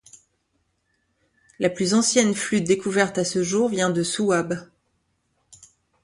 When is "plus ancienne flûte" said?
1.69-2.63